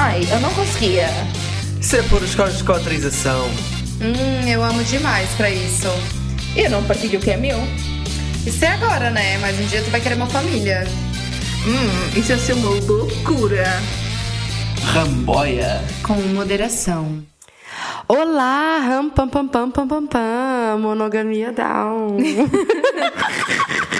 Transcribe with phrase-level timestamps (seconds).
[0.00, 1.08] Ai, eu não conseguia.
[1.80, 3.48] Isso é por escolas de cotrização.
[4.00, 5.88] Hum, eu amo demais pra isso.
[6.54, 7.58] E eu não partilho o que é meu.
[8.46, 9.38] Isso é agora, né?
[9.38, 10.86] Mas um dia tu vai querer uma família.
[11.66, 13.66] Hum, isso ia ser uma loucura.
[14.84, 15.82] Ramboia.
[16.04, 17.20] Com moderação.
[18.06, 22.18] Olá, ram pam pam pam pam pam pam, monogamia down.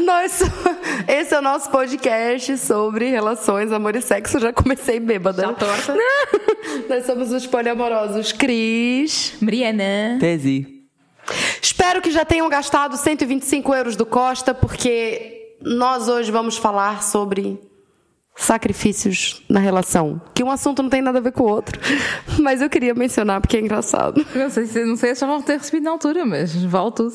[0.00, 0.42] Nós,
[1.08, 4.38] esse é o nosso podcast sobre relações, amor e sexo.
[4.38, 5.42] Já comecei bêbada.
[5.42, 5.96] Já torta.
[6.88, 9.36] Nós somos os poliamorosos Cris.
[9.40, 10.18] Mariana.
[10.20, 10.66] Tese.
[11.60, 17.60] Espero que já tenham gastado 125 euros do Costa, porque nós hoje vamos falar sobre
[18.34, 20.20] sacrifícios na relação.
[20.32, 21.78] Que um assunto não tem nada a ver com o outro.
[22.40, 24.24] Mas eu queria mencionar porque é engraçado.
[24.34, 27.14] Não sei se não sei se já vão ter recebido na altura, mas vale tudo.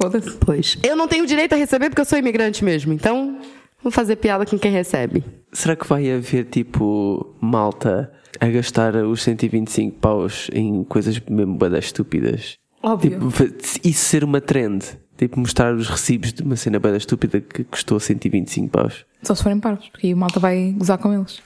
[0.00, 0.30] Foda-se.
[0.38, 0.78] Pois.
[0.82, 2.92] Eu não tenho direito a receber porque eu sou imigrante mesmo.
[2.92, 3.38] Então,
[3.82, 5.22] vou fazer piada com quem recebe.
[5.52, 11.86] Será que vai haver tipo malta a gastar os 125 paus em coisas mesmo badas
[11.86, 12.54] estúpidas?
[12.82, 13.10] Óbvio.
[13.10, 14.84] Tipo, isso ser uma trend.
[15.18, 19.04] Tipo, mostrar os recibos de uma cena bada estúpida que custou 125 paus.
[19.22, 21.42] Só se forem parvos, porque aí o malta vai gozar com eles.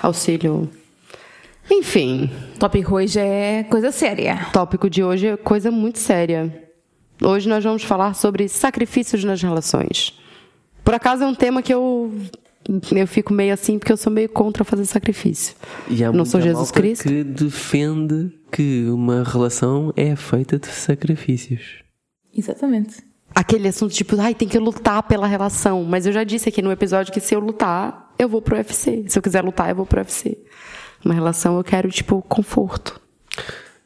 [0.00, 0.70] Auxílio.
[1.68, 4.46] Enfim, tópico hoje é coisa séria.
[4.48, 6.65] o tópico de hoje é coisa muito séria.
[7.22, 10.18] Hoje nós vamos falar sobre sacrifícios nas relações.
[10.84, 12.12] Por acaso é um tema que eu
[12.94, 15.54] eu fico meio assim porque eu sou meio contra fazer sacrifício.
[15.88, 17.08] E há não sou Jesus malta Cristo.
[17.08, 21.82] que defende que uma relação é feita de sacrifícios.
[22.36, 22.96] Exatamente.
[23.34, 25.84] Aquele assunto tipo, ai, tem que lutar pela relação.
[25.84, 29.04] Mas eu já disse aqui no episódio que se eu lutar, eu vou pro UFC.
[29.08, 30.38] Se eu quiser lutar, eu vou pro UFC.
[31.04, 33.00] Uma relação eu quero, tipo, conforto.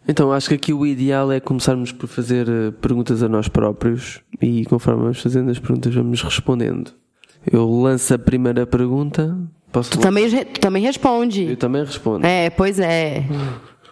[0.09, 4.21] Então, acho que aqui o ideal é começarmos por fazer eh, perguntas a nós próprios
[4.41, 6.93] e conforme vamos fazendo as perguntas, vamos respondendo.
[7.51, 9.37] Eu lanço a primeira pergunta.
[9.71, 11.45] Posso Tu também, tu também responde.
[11.45, 12.27] Eu também respondo.
[12.27, 13.25] É, pois é.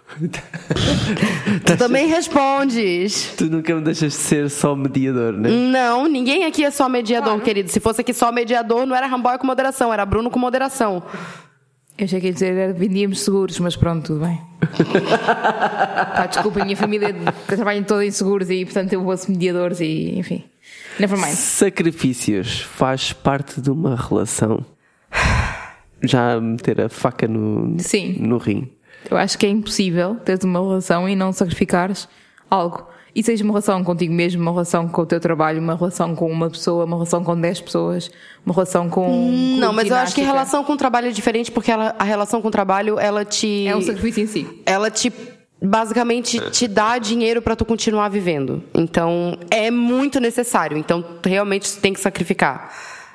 [1.65, 3.35] tu também respondes.
[3.37, 5.51] Tu nunca me deixas de ser só mediador, né?
[5.51, 7.71] Não, ninguém aqui é só mediador, querido.
[7.71, 11.03] Se fosse aqui só mediador, não era Ramboy com moderação, era Bruno com moderação.
[11.99, 14.41] Eu achei que ia dizer era vendíamos seguros, mas pronto, tudo bem.
[16.15, 17.13] Pá, desculpa, a minha família
[17.47, 20.45] trabalha toda em seguros e portanto eu ouço mediadores e enfim.
[21.01, 21.33] Never mind.
[21.33, 24.65] Sacrifícios faz parte de uma relação.
[26.01, 28.17] Já meter a faca no, Sim.
[28.21, 28.71] no rim.
[29.11, 32.09] Eu acho que é impossível teres uma relação e não sacrificares
[32.49, 32.89] algo.
[33.19, 36.31] E seja uma relação contigo mesmo, uma relação com o teu trabalho, uma relação com
[36.31, 38.11] uma pessoa, uma relação com 10 pessoas,
[38.47, 39.09] uma relação com.
[39.11, 40.23] um Não, mas eu acho que ginástica.
[40.27, 43.67] relação com trabalho é diferente, porque ela- a relação com trabalho, ela te.
[43.67, 44.47] É um sacrifício em si.
[44.65, 45.13] ela te
[45.61, 48.63] basicamente te dá dinheiro pra tu continuar vivendo.
[48.73, 50.77] Então, é muito necessário.
[50.79, 52.71] Então, tu realmente tem que sacrificar.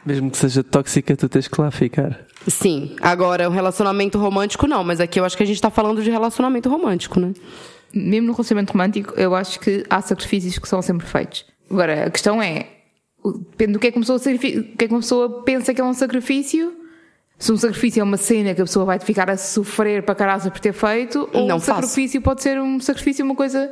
[0.06, 2.20] Mesmo que seja tóxica, tu tens que lá ficar.
[2.46, 2.94] Sim.
[3.02, 6.12] Agora, um relacionamento romântico não, mas aqui eu acho que a gente tá falando de
[6.12, 7.32] relacionamento romântico, né?
[7.94, 11.46] Mesmo no relacionamento romântico, eu acho que há sacrifícios que são sempre feitos.
[11.70, 12.68] Agora, a questão é,
[13.52, 15.84] depende do que é que uma pessoa, que é que uma pessoa pensa que é
[15.84, 16.74] um sacrifício.
[17.38, 20.50] Se um sacrifício é uma cena que a pessoa vai ficar a sofrer para caralho
[20.50, 21.82] por ter feito, ou Não um faço.
[21.82, 23.72] sacrifício pode ser um sacrifício uma coisa.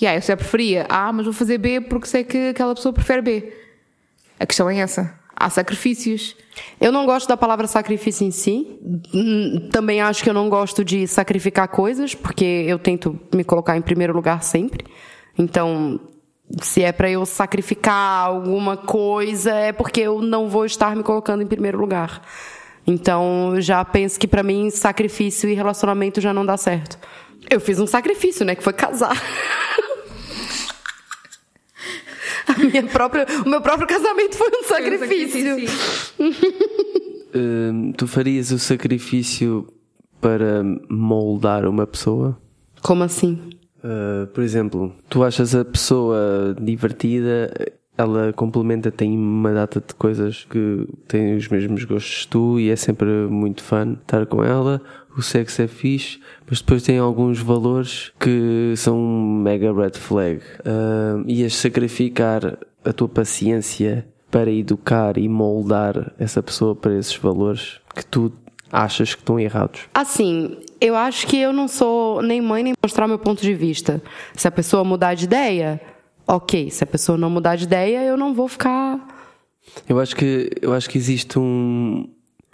[0.00, 3.20] Yeah, eu já preferia A, mas vou fazer B porque sei que aquela pessoa prefere
[3.20, 3.52] B.
[4.38, 5.19] A questão é essa.
[5.40, 6.36] Há sacrifícios.
[6.78, 8.78] Eu não gosto da palavra sacrifício em si.
[9.72, 13.80] Também acho que eu não gosto de sacrificar coisas, porque eu tento me colocar em
[13.80, 14.84] primeiro lugar sempre.
[15.38, 15.98] Então,
[16.60, 21.42] se é pra eu sacrificar alguma coisa, é porque eu não vou estar me colocando
[21.42, 22.20] em primeiro lugar.
[22.86, 26.98] Então, já penso que pra mim sacrifício e relacionamento já não dá certo.
[27.48, 29.16] Eu fiz um sacrifício, né, que foi casar.
[32.50, 35.56] A minha própria, o meu próprio casamento foi um sacrifício.
[37.32, 39.68] Hum, tu farias o sacrifício
[40.20, 42.36] para moldar uma pessoa?
[42.82, 43.40] Como assim?
[43.78, 47.50] Uh, por exemplo, tu achas a pessoa divertida,
[47.96, 52.70] ela complementa, tem uma data de coisas que têm os mesmos gostos que tu e
[52.70, 54.82] é sempre muito fun estar com ela.
[55.16, 60.40] O sexo é fixe, mas depois tem alguns valores que são um mega red flag.
[60.60, 67.80] Uh, ias sacrificar a tua paciência para educar e moldar essa pessoa para esses valores
[67.94, 68.32] que tu
[68.70, 69.82] achas que estão errados.
[69.92, 74.00] Assim, eu acho que eu não sou nem mãe nem mostrar meu ponto de vista.
[74.34, 75.80] Se a pessoa mudar de ideia,
[76.26, 76.70] ok.
[76.70, 79.06] Se a pessoa não mudar de ideia, eu não vou ficar.
[79.88, 82.08] Eu acho que, eu acho que existe um,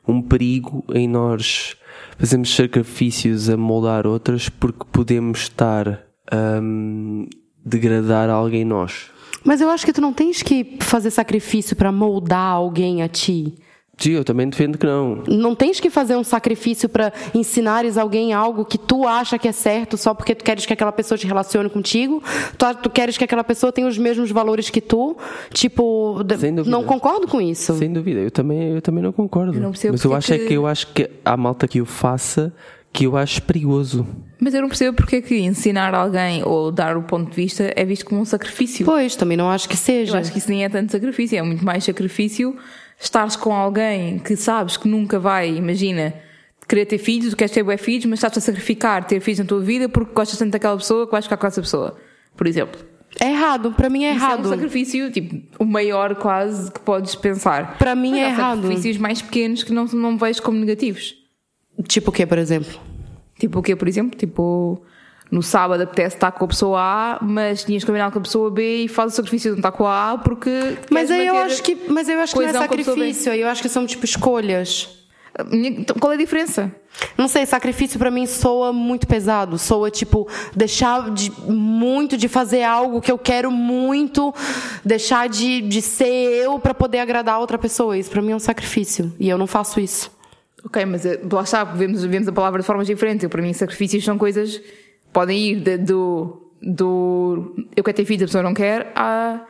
[0.09, 1.77] um perigo em nós
[2.19, 7.29] fazermos sacrifícios a moldar outras porque podemos estar a hum,
[7.65, 9.11] degradar alguém nós.
[9.45, 13.55] Mas eu acho que tu não tens que fazer sacrifício pra moldar alguém a ti.
[13.99, 15.23] Sim, eu também defendo que não.
[15.27, 19.53] Não tens que fazer um sacrifício para ensinares alguém algo que tu acha que é
[19.53, 22.23] certo só porque tu queres que aquela pessoa te relacione contigo.
[22.59, 25.17] Tu, tu queres que aquela pessoa tenha os mesmos valores que tu.
[25.51, 26.21] Tipo,
[26.67, 27.75] não concordo com isso.
[27.79, 29.55] Sem dúvida, eu também, eu também não concordo.
[29.55, 31.67] Eu não percebo Mas eu porque acho é que- que eu acho que há malta
[31.67, 32.53] que o faça
[32.93, 34.07] que eu acho perigoso.
[34.39, 37.73] Mas eu não percebo porque é que ensinar alguém ou dar o ponto de vista
[37.75, 38.85] é visto como um sacrifício.
[38.85, 40.19] Pois, também não acho que Eu seja.
[40.19, 42.55] acho que isso nem é tanto sacrifício, é muito mais sacrifício
[42.99, 46.15] estares com alguém que sabes que nunca vai, imagina,
[46.69, 49.45] querer ter filhos, tu queres ter bué filhos, mas estás a sacrificar ter filhos na
[49.45, 51.97] tua vida porque gostas tanto daquela pessoa que vais ficar com essa pessoa,
[52.37, 52.81] por exemplo.
[53.19, 54.49] É errado, para mim é Isso é um errado.
[54.51, 57.79] sacrifício, tipo, o maior quase que podes pensar.
[57.79, 58.61] Pra mim Mas é há errado.
[58.63, 61.15] sacrifícios mais pequenos que não, não vejo como negativos.
[61.89, 62.79] Tipo o quê, por exemplo?
[63.39, 64.19] Tipo o quê, por exemplo?
[64.19, 64.83] Tipo,
[65.31, 68.85] no sábado apetece estar com a pessoa A, mas tinhas combinado com a pessoa B
[68.85, 70.79] e faz o sacrifício de não estar com a A porque.
[70.91, 73.87] Mas eu acho que, mas eu acho que não é sacrifício, eu acho que são
[73.87, 74.97] tipo escolhas.
[75.53, 76.73] Então, Qual é a diferença?
[77.19, 79.59] Não sei, sacrifício pra mim soa muito pesado.
[79.59, 84.35] Soa tipo deixar de muito de fazer algo que eu quero muito,
[84.83, 87.99] deixar de, de ser eu pra poder agradar outra pessoa.
[87.99, 90.11] Isso pra mim é um sacrifício e eu não faço isso.
[90.65, 93.23] Ok, mas eh, lá está, vemos, vemos a palavra de formas diferentes.
[93.23, 94.61] Eu, para mim, sacrifícios são coisas
[95.17, 99.41] podem ir de- do, do eu quero ter filhos, a pessoa não quer, a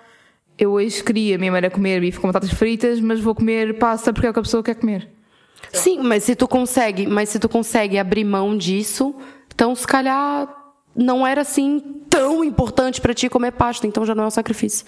[0.57, 4.29] eu hoje queria, mãe era comer bife com batatas fritas, mas vou comer pasta porque
[4.29, 5.09] é o que a pessoa quer comer.
[5.73, 9.13] Sim, mas se tu consegue, mas se tu consegue abrir mão disso,
[9.53, 10.49] então se calhar
[10.95, 14.87] não era assim tão importante pra ti comer pasta, então já não é um sacrifício.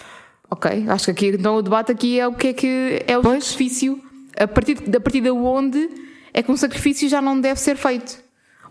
[0.49, 3.21] Ok, acho que aqui então o debate aqui é o que é que é o
[3.21, 3.43] Pois.
[3.43, 4.01] sacrifício,
[4.39, 5.89] a partir, de- a partir de onde
[6.33, 8.17] é que um sacrifício já não deve ser feito.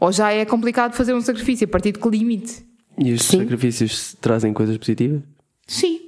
[0.00, 2.64] Ou já é complicado fazer um sacrifício, a partir de que limite?
[2.96, 3.40] E os Sim.
[3.40, 5.22] sacrifícios trazem coisas positivas?
[5.66, 6.00] Sim.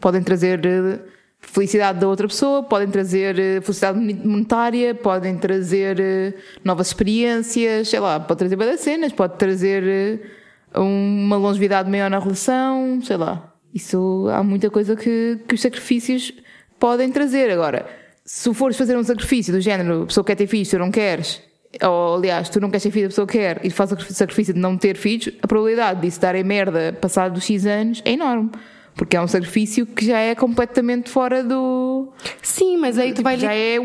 [0.00, 1.00] Podem trazer eh,
[1.40, 6.34] felicidade da outra pessoa, podem trazer eh, felicidade monetária, podem trazer eh,
[6.64, 10.20] novas experiências, sei lá, pode trazer várias cenas, pode trazer
[10.74, 13.54] uma longevidade maior na relação, sei lá.
[13.74, 16.32] Isso há muita coisa que, que os sacrifícios
[16.78, 17.50] podem trazer.
[17.50, 17.86] Agora,
[18.24, 21.42] se fores fazer um sacrifício do género, a pessoa quer ter filhos, tu não queres,
[21.82, 24.60] ou aliás, tu não queres ter filhos, a pessoa quer, e faz o sacrifício de
[24.60, 28.50] não ter filhos, a probabilidade disso darem merda passado X anos é enorme.
[28.96, 32.08] Porque é um sacrifício que já é completamente fora do.
[32.40, 33.78] Sim, mas aí tu Tipo, vai já é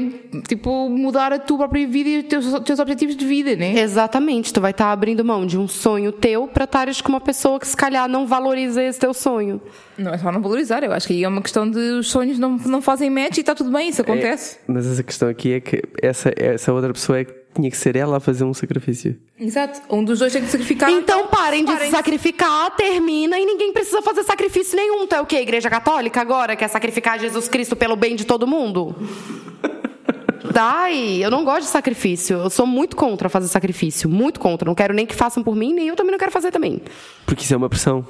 [0.48, 3.78] tipo mudar a tua própria vida e os teus, teus objetivos de vida, né?
[3.78, 7.60] Exatamente, tu vai estar abrindo mão de um sonho teu pra estares com uma pessoa
[7.60, 9.62] que se calhar não valoriza esse teu sonho.
[9.98, 12.40] Não é só não valorizar, eu acho que aí é uma questão de os sonhos
[12.40, 14.60] não, não fazem match e está tudo bem, isso acontece.
[14.66, 17.96] Mas essa questão aqui é que essa, essa outra pessoa é que tinha que ser
[17.96, 19.18] ela a fazer um sacrifício.
[19.40, 19.82] Exato.
[19.90, 20.90] Um dos dois tem que sacrificar.
[20.90, 21.92] Então parem de se parem.
[21.92, 25.06] sacrificar, termina e ninguém precisa fazer sacrifício nenhum.
[25.06, 25.38] Tu é o quê?
[25.38, 26.56] Igreja Católica agora?
[26.56, 28.96] Quer sacrificar Jesus Cristo pelo bem de todo mundo?
[30.54, 32.38] Ai, eu não gosto de sacrifício.
[32.38, 34.10] Eu sou muito contra fazer sacrifício.
[34.10, 34.66] Muito contra.
[34.66, 36.82] Não quero nem que façam por mim, nem eu também não quero fazer também.
[37.26, 38.06] Porque isso é uma pressão.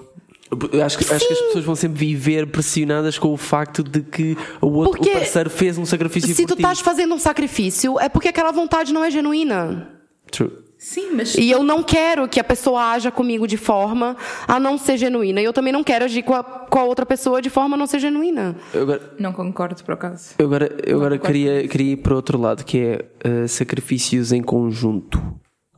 [0.83, 4.37] Acho que, acho que as pessoas vão sempre viver pressionadas com o facto de que
[4.61, 6.61] o outro Porque o parceiro fez um sacrifício Se por tu ti.
[6.61, 9.87] estás fazendo um sacrifício, é porque aquela vontade não é genuína.
[10.29, 10.51] True.
[10.77, 11.35] Sim, mas.
[11.35, 14.17] E eu não quero que a pessoa haja comigo de forma
[14.47, 15.39] a não ser genuína.
[15.39, 17.77] E eu também não quero agir com a, com a outra pessoa de forma a
[17.77, 18.55] não ser genuína.
[18.73, 20.33] Eu agora, Não concordo, por acaso.
[20.39, 24.31] eu agora, eu agora concordo queria, queria ir para outro lado, que é eh, sacrifícios
[24.31, 25.21] em conjunto.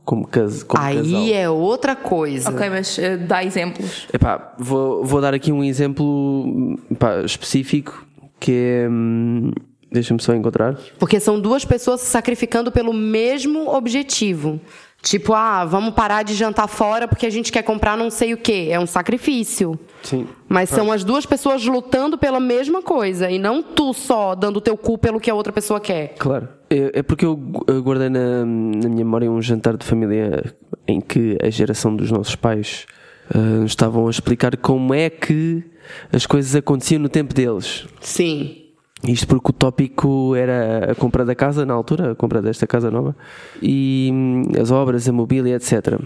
[0.04, 1.02] Como, cas, como casal.
[1.02, 2.50] Aí é outra coisa.
[2.50, 4.06] Ok, mas eh, dá exemplos.
[4.12, 8.06] Epá, vou, vou dar aqui um exemplo epá, específico
[8.38, 8.88] que é.
[8.88, 9.50] hum,
[9.94, 10.76] Deixa-me só encontrar.
[10.98, 14.60] Porque são duas pessoas se sacrificando pelo mesmo objetivo.
[15.04, 18.38] Tipo, ah, vamos parar de jantar fora porque a gente quer comprar não sei o
[18.38, 18.68] quê.
[18.70, 19.78] É um sacrifício.
[20.02, 20.26] Sim.
[20.48, 23.30] Mas são as duas pessoas lutando pela mesma coisa.
[23.30, 26.14] E não tu só dando o teu cu pelo que a outra pessoa quer.
[26.18, 26.48] Claro.
[26.70, 30.42] É, é porque eu eu guardei na, na minha memória um jantar de família
[30.88, 32.86] em que a geração dos nossos pais
[33.34, 35.62] nos estavam a explicar como é que
[36.10, 37.86] as coisas aconteciam no tempo deles.
[38.00, 38.63] Sim.
[39.06, 42.90] Isto porque o tópico era a compra da casa na altura, a compra desta casa
[42.90, 43.14] nova,
[43.62, 45.98] e hum, as obras, a mobília, etc.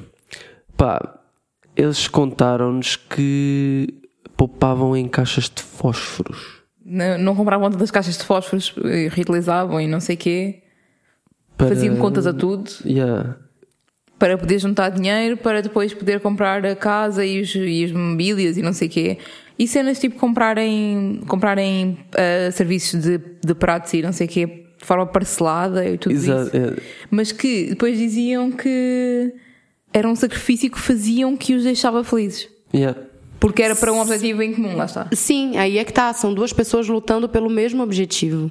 [0.76, 1.18] Pá,
[1.76, 3.94] eles contaram-nos que
[4.36, 6.58] poupavam em caixas de fósforos.
[6.84, 10.62] Não, não compravam tantas caixas de fósforos, eh, reutilizavam e não sei o quê.
[11.56, 12.70] para- Faziam contas a tudo.
[12.84, 13.36] Yeah.
[14.18, 18.56] para poder juntar dinheiro para depois poder comprar a casa e os, e as mobílias
[18.56, 19.18] e não sei o quê.
[19.58, 24.64] E cenas tipo comprarem, comprarem ah, serviços de, de pratos e não sei o quê
[24.78, 26.56] de forma parcelada e tudo Exato, isso.
[26.56, 26.76] é.
[27.10, 29.34] Mas que depois diziam que
[29.92, 32.48] era um sacrifício que faziam que os deixava felizes.
[32.72, 32.98] Yeah.
[33.40, 35.08] Porque era para um objetivo em comum, lá está.
[35.12, 36.12] Sim, aí é que tá.
[36.12, 38.50] São duas pessoas lutando pelo mesmo objetivo.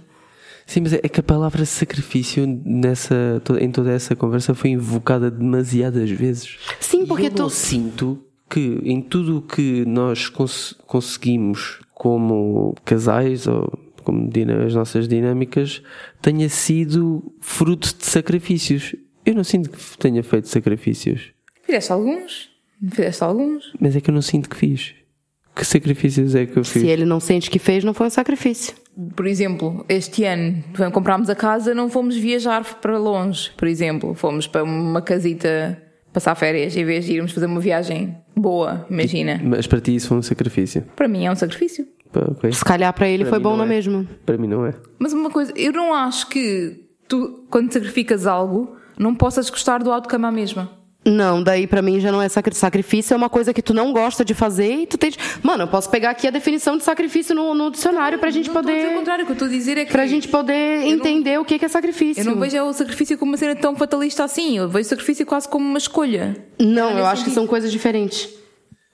[0.65, 5.31] Sim, mas é é que a palavra sacrifício nessa, em toda essa conversa foi invocada
[5.31, 6.57] demasiadas vezes.
[6.79, 7.49] Sim, porque e eu tu.
[7.49, 13.71] sinto que em tudo o que nós cons- conseguimos como casais ou
[14.03, 14.29] como
[14.65, 15.81] as nossas dinâmicas
[16.21, 18.95] tenha sido fruto de sacrifícios.
[19.25, 21.31] Eu não sinto que tenha feito sacrifícios,
[21.63, 22.49] Fizeste alguns?
[22.91, 23.73] Fizeste alguns?
[23.79, 24.93] mas é que eu não sinto que fiz.
[25.53, 26.81] Que sacrifícios é que eu fiz?
[26.83, 28.73] Se ele não sente que fez, não foi um sacrifício.
[29.15, 34.13] Por exemplo, este ano, quando comprámos a casa, não fomos viajar para longe, por exemplo.
[34.13, 35.81] Fomos para uma casita
[36.17, 39.39] passar férias, em vez de irmos fazer uma viagem boa, imagina.
[39.43, 40.83] Mas para ti isso foi um sacrifício.
[40.95, 41.87] Para mim é um sacrifício.
[42.11, 42.51] Pá, ok.
[42.51, 43.67] Se calhar para ele Para foi bom não na é.
[43.67, 44.03] mesma.
[44.25, 44.73] Para mim não é.
[44.97, 49.91] Mas uma coisa, eu não acho que tu, quando sacrificas algo, não possas gostar do
[49.91, 50.71] outcome à mesma.
[51.09, 53.93] Não, daí pra mim já não é sacri- sacrifício, é uma coisa que tu não
[53.93, 55.11] gosta de fazer e tu tem.
[55.41, 58.57] Mano, eu posso pegar aqui a definição de sacrifício no, no dicionário pra gente não
[58.57, 58.95] a dizer o poder.
[58.97, 59.91] contrário, o que eu estou a dizer é que.
[59.91, 62.21] Pra gente poder entender o que que é sacrifício.
[62.21, 64.57] Eu não vejo o sacrifício como uma cena tão fatalista assim.
[64.57, 66.35] Eu vejo o sacrifício quase como uma escolha.
[66.59, 67.33] Não, eu nesse acho que sentido.
[67.35, 68.29] são coisas diferentes.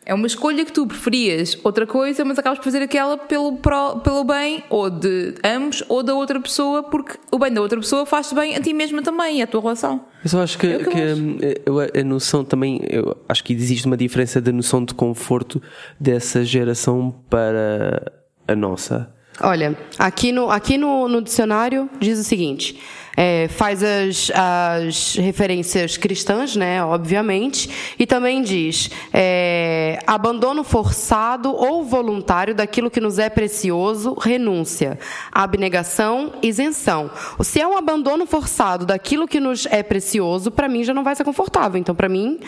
[0.05, 3.95] É uma escolha que tu preferias outra coisa, mas acabas por fazer aquela pelo, pró-
[4.00, 8.05] pelo bem ou de ambos ou da outra pessoa, porque o bem da outra pessoa
[8.05, 10.05] faz-te bem a ti mesma também à tua relação.
[10.22, 11.22] Mas eu acho que, É que eu que, acho.
[11.22, 15.62] hum, eu- a noção também, eu acho que existe uma diferença da noção de conforto
[16.00, 18.12] dessa geração para
[18.48, 19.10] a nossa.
[19.41, 22.77] Olha, aqui no, aqui no, no dicionário diz o seguinte:
[23.15, 26.84] é, faz as, as referências cristãs, né?
[26.84, 35.00] Obviamente, e também diz é, abandono forçado ou voluntário daquilo que nos é precioso, renúncia,
[35.32, 37.12] abnegação, isenção.
[37.41, 41.15] Se é um abandono forçado daquilo que nos é precioso, para mim já não vai
[41.15, 41.79] ser confortável.
[41.79, 42.39] Então, para mim,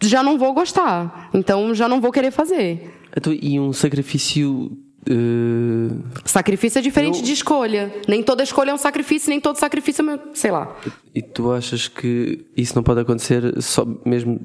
[0.00, 1.30] já não vou gostar.
[1.32, 2.94] Então, já não vou querer fazer.
[3.16, 4.76] Então, e um sacrifício.
[5.08, 7.92] Eh, Sacrifício é diferente Eu- de escolha.
[8.06, 10.76] Nem toda escolha é um sacrifício, nem todo sacrifício é, uma- sei lá.
[11.14, 14.40] e tu achas que isso não pode acontecer só, mesmo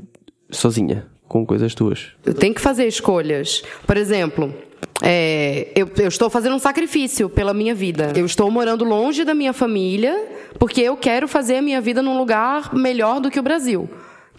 [0.50, 2.08] sozinha, com coisas tuas?
[2.26, 3.64] Eu tenho que fazer escolhas.
[3.86, 4.54] Por exemplo,
[5.02, 8.14] é, eu, eu estou fazendo um sacrifício pela minha vida.
[8.16, 10.16] Eu estou morando longe da minha família
[10.60, 13.90] porque eu quero fazer a minha vida num lugar melhor do que o Brasil,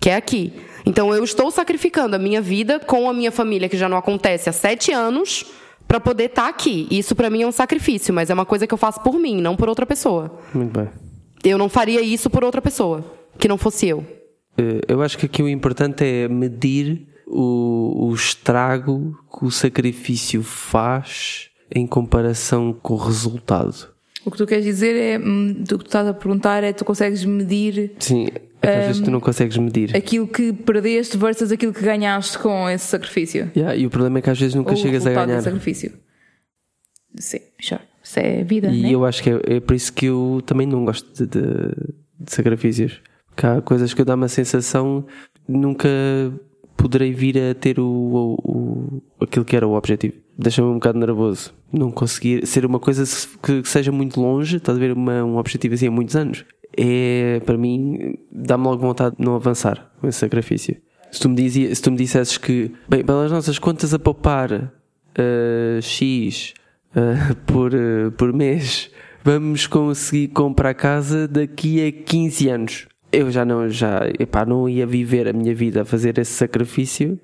[0.00, 0.52] que é aqui.
[0.86, 4.48] Então eu estou sacrificando a minha vida com a minha família, que já não acontece
[4.48, 5.44] há sete anos,
[5.86, 6.86] para poder estar aqui.
[6.90, 9.40] Isso para mim é um sacrifício, mas é uma coisa que eu faço por mim,
[9.40, 10.38] não por outra pessoa.
[10.54, 10.88] Muito bem.
[11.44, 13.04] Eu não faria isso por outra pessoa,
[13.38, 14.04] que não fosse eu.
[14.56, 20.42] Eh, Eu acho que aqui o importante é medir o, o estrago que o sacrifício
[20.42, 23.93] faz em comparação com o resultado.
[24.26, 26.84] O que tu queres dizer é, hum, o que tu estás a perguntar é tu
[26.84, 28.28] consegues medir Sim,
[28.62, 29.94] é que às vezes tu não consegues medir.
[29.96, 33.50] aquilo que perdeste versus aquilo que ganhaste com esse sacrifício.
[33.54, 35.26] Yeah, e o problema é que às vezes nunca Ou chegas a ganhar.
[35.26, 35.92] desse sacrifício.
[37.16, 37.80] Sim, sure.
[38.02, 38.90] Isso é vida, E né?
[38.90, 41.74] eu acho que é, é por isso que eu também não gosto de, de-
[42.20, 43.00] de sacrifícios.
[43.28, 45.06] Porque há coisas que eu dá-me a sensação
[45.48, 45.88] nunca
[46.76, 50.14] poderei vir a ter o, o, o- aquilo que era o objetivo.
[50.36, 51.54] Deixa-me um bocado nervoso.
[51.72, 53.04] Não conseguir ser uma coisa
[53.42, 56.44] que, seja muito longe, estás a ver uma, um objetivo assim há muitos anos.
[56.76, 60.76] É, para mim, dá-me logo vontade de não avançar com esse sacrifício.
[61.10, 64.72] Se tu me, dizia, se tu me dissesses que, bem, pelas nossas contas a poupar
[65.16, 66.54] eh, X
[66.94, 68.90] eh, por, eh, por mês,
[69.22, 72.88] vamos conseguir comprar casa daqui a 15 anos.
[73.12, 77.16] Eu já não, já, epá, não ia viver a minha vida a fazer esse sacrifício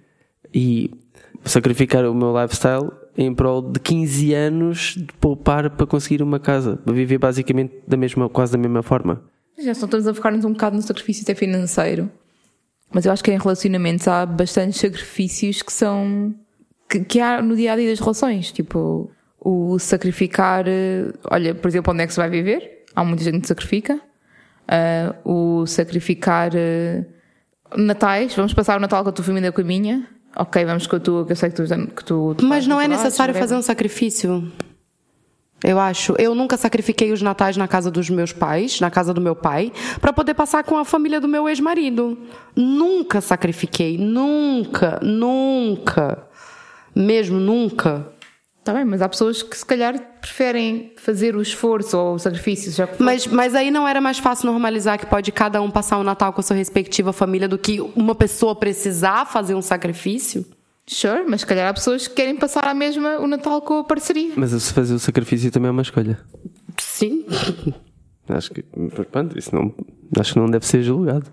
[0.54, 0.92] e
[1.44, 6.76] sacrificar o meu lifestyle em prol de 15 anos de poupar para conseguir uma casa,
[6.76, 9.22] para viver basicamente da mesma, quase da mesma forma.
[9.58, 12.10] Já só estamos a focar-nos um bocado no sacrifício até financeiro.
[12.92, 16.34] Mas eu acho que em relacionamentos há bastantes sacrifícios que são.
[16.88, 18.50] que, que há no dia a dia das relações.
[18.50, 20.64] Tipo, o sacrificar.
[20.66, 22.84] eh, Olha, por exemplo, onde é que se vai viver?
[22.96, 24.00] Há muita gente que sacrifica.
[24.66, 26.52] Ah, o sacrificar.
[26.54, 27.04] eh,
[27.76, 30.08] natais, vamos passar o Natal com a tua família com a minha.
[30.36, 31.64] Ok, vamos com a tua, que eu sei que tu.
[31.96, 34.50] Que tu Mas não é necessário fazer um sacrifício.
[35.62, 36.14] Eu acho.
[36.18, 39.72] Eu nunca sacrifiquei os natais na casa dos meus pais, na casa do meu pai,
[40.00, 42.18] para poder passar com a família do meu ex-marido.
[42.56, 43.98] Nunca sacrifiquei.
[43.98, 44.98] Nunca.
[45.02, 46.22] Nunca.
[46.94, 48.06] Mesmo nunca.
[48.62, 52.70] Tá bem, mas há pessoas que se calhar preferem fazer o esforço ou o sacrifício.
[52.70, 52.88] Já.
[52.98, 56.32] Mas, mas aí não era mais fácil normalizar que pode cada um passar o Natal
[56.32, 60.44] com a sua respectiva família do que uma pessoa precisar fazer um sacrifício?
[60.86, 63.84] Sure, mas se calhar há pessoas que querem passar a mesma o Natal com a
[63.84, 64.32] parceria.
[64.36, 66.18] Mas se fazer o sacrifício também é uma escolha.
[66.76, 67.24] Sim.
[68.28, 68.62] Acho que,
[69.10, 69.74] pronto, isso não,
[70.16, 71.26] acho que não deve ser julgado.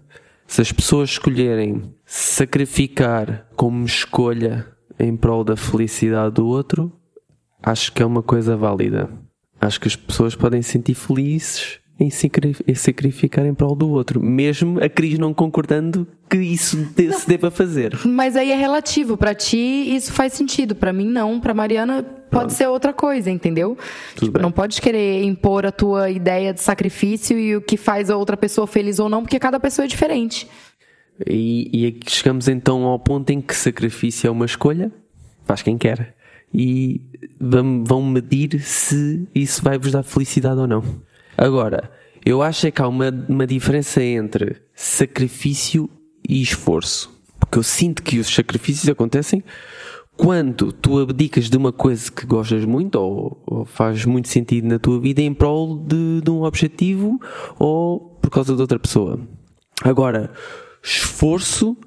[0.47, 4.65] Se as pessoas escolherem sacrificar como escolha
[4.97, 6.91] em prol da felicidade do outro,
[7.69, 9.09] acho que é uma coisa válida.
[9.59, 14.79] acho que as pessoas podem se sentir felizes em sacrificar em prol do outro, mesmo
[14.83, 17.97] a Cris não concordando que isso de, se deva fazer.
[18.05, 19.17] Mas aí é relativo.
[19.17, 20.75] Para ti, isso faz sentido.
[20.75, 21.39] Para mim, não.
[21.39, 22.53] Para Mariana, pode Pronto.
[22.53, 23.75] ser outra coisa, entendeu?
[24.15, 28.15] Tipo, não pode querer impor a tua ideia de sacrifício e o que faz a
[28.15, 30.47] outra pessoa feliz ou não, porque cada pessoa é diferente.
[31.25, 34.91] E, e chegamos então ao ponto em que sacrifício é uma escolha,
[35.45, 36.15] faz quem quer.
[36.53, 37.01] E
[37.39, 40.83] vão medir se isso vai vos dar felicidade ou não.
[41.37, 41.91] Agora,
[42.25, 45.89] eu acho é que há uma, uma diferença entre sacrifício
[46.27, 47.15] e esforço.
[47.39, 49.43] Porque eu sinto que os sacrifícios acontecem
[50.17, 54.79] quando tu abdicas de uma coisa que gostas muito ou, ou faz muito sentido na
[54.79, 57.19] tua vida em prol de, de um objetivo
[57.59, 59.19] ou por causa de outra pessoa.
[59.83, 60.31] Agora,
[60.83, 61.77] esforço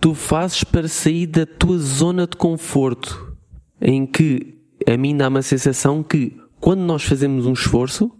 [0.00, 3.33] tu fazes para sair da tua zona de conforto,
[3.80, 4.54] em que
[4.86, 8.10] a mim dá uma sensação que quando nós fazemos um esforço,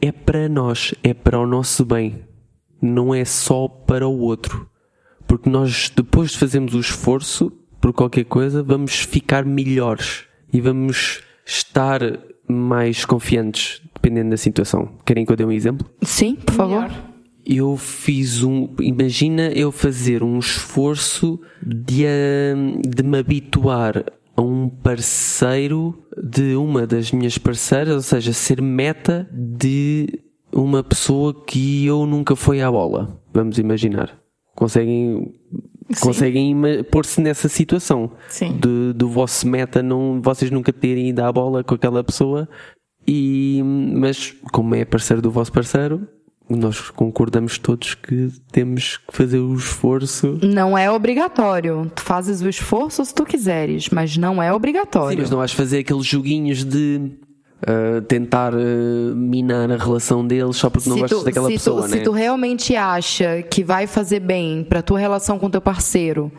[0.00, 2.24] é para nós, é para o nosso bem,
[2.80, 4.68] não é só para o outro.
[5.26, 11.22] Porque nós, depois de fazermos o esforço por qualquer coisa, vamos ficar melhores e vamos
[11.44, 12.00] estar
[12.46, 14.90] mais confiantes, dependendo da situação.
[15.04, 15.88] Querem que eu dê um exemplo?
[16.02, 16.90] Sim, por favor.
[17.44, 18.74] Eu fiz um.
[18.80, 22.04] Imagina eu fazer um esforço de,
[22.86, 24.04] de me habituar
[24.38, 30.20] a um parceiro de uma das minhas parceiras, ou seja, ser meta de
[30.52, 33.20] uma pessoa que eu nunca fui à bola.
[33.34, 34.16] Vamos imaginar.
[34.54, 35.34] Conseguem
[35.90, 36.00] Sim.
[36.00, 36.56] conseguem
[36.90, 38.58] pôr-se nessa situação Sim.
[38.58, 42.48] De, do vosso meta não vocês nunca terem ido à bola com aquela pessoa
[43.06, 46.06] e mas como é parceiro do vosso parceiro
[46.48, 50.38] nós concordamos todos que temos que fazer o esforço.
[50.42, 51.90] Não é obrigatório.
[51.94, 55.16] Tu fazes o esforço se tu quiseres, mas não é obrigatório.
[55.16, 57.10] Sim, mas não vais fazer aqueles joguinhos de
[57.62, 58.58] uh, tentar uh,
[59.14, 61.96] minar a relação deles só porque se não gostas daquela pessoa, tu, né?
[61.98, 66.32] Se tu realmente acha que vai fazer bem para tua relação com teu parceiro,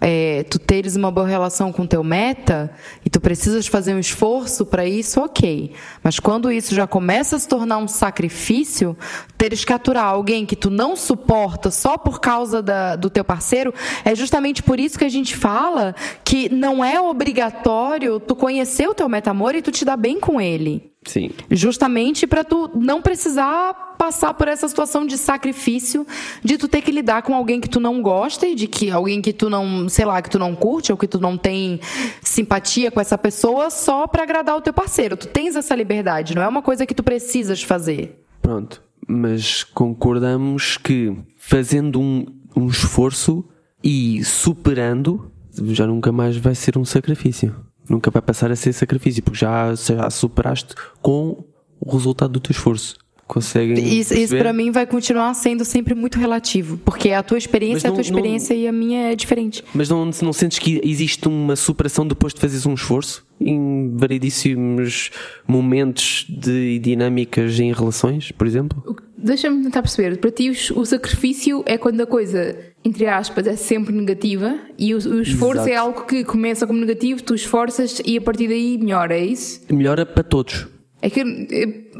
[0.00, 2.70] é, tu teres uma boa relação com teu meta
[3.04, 5.72] e tu precisas fazer um esforço para isso, ok.
[6.02, 8.96] Mas quando isso já começa a se tornar um sacrifício,
[9.38, 13.72] teres que aturar alguém que tu não suporta só por causa da, do teu parceiro,
[14.04, 18.94] é justamente por isso que a gente fala que não é obrigatório tu conhecer o
[18.94, 20.95] teu meta amor e tu te dar bem com ele.
[21.06, 21.30] Sim.
[21.50, 26.06] Justamente para tu não precisar passar por essa situação de sacrifício,
[26.44, 29.22] de tu ter que lidar com alguém que tu não gosta e de que alguém
[29.22, 31.80] que tu não, sei lá, que tu não curte ou que tu não tem
[32.20, 35.16] simpatia com essa pessoa só para agradar o teu parceiro.
[35.16, 38.22] Tu tens essa liberdade, não é uma coisa que tu precisas fazer.
[38.42, 43.44] Pronto, mas concordamos que fazendo um, um esforço
[43.82, 45.32] e superando
[45.68, 49.74] já nunca mais vai ser um sacrifício nunca vai passar a ser sacrifício, porque já,
[49.74, 51.44] já superaste com
[51.80, 52.96] o resultado do teu esforço.
[53.26, 53.98] Conseguem.
[53.98, 57.96] Isso, isso para mim vai continuar sendo sempre muito relativo, porque a tua experiência não,
[57.96, 59.64] é a tua experiência não, e a minha é diferente.
[59.74, 63.25] Mas não, não sentes que existe uma superação depois de fazeres um esforço?
[63.38, 65.10] Em variedíssimos
[65.46, 68.96] momentos de dinâmicas em relações, por exemplo?
[69.16, 70.18] Deixa-me tentar perceber.
[70.18, 74.96] Para ti, o sacrifício é quando a coisa, entre aspas, é sempre negativa e o,
[74.96, 75.68] o esforço Exato.
[75.68, 79.60] é algo que começa como negativo, tu esforças e a partir daí melhora, é isso?
[79.70, 80.66] Melhora para todos.
[81.02, 81.26] É que eu,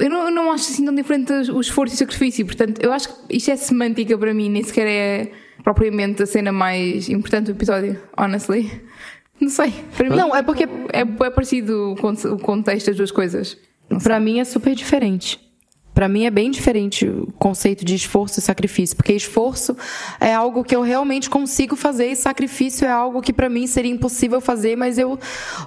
[0.01, 2.47] eu, não, eu não acho assim tão diferente o esforço e o sacrifício.
[2.47, 6.53] Portanto, eu acho que isto é semântica para mim, nem sequer é propriamente a cena
[6.53, 8.71] mais importante do episódio, honestly.
[9.41, 9.73] Não sei.
[9.97, 13.57] Para mim, não, é porque é, é parecido o contexto das duas coisas.
[14.03, 15.39] Para mim é super diferente.
[15.97, 19.75] Para mim é bem diferente o conceito de esforço e sacrifício, porque esforço
[20.21, 23.91] é algo que eu realmente consigo fazer e sacrifício é algo que para mim seria
[23.91, 25.19] impossível fazer, mas eu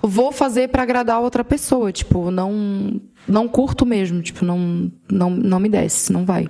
[0.04, 5.60] vou fazer para agradar outra pessoa, tipo, não não curto mesmo, tipo, não não não
[5.60, 6.48] me desce, não vai.